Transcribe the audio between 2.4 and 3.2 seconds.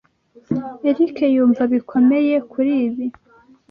kuri ibi.